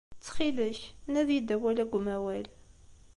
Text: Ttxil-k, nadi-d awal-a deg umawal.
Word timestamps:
Ttxil-k, 0.17 0.79
nadi-d 1.11 1.49
awal-a 1.55 1.85
deg 1.85 1.95
umawal. 1.97 2.45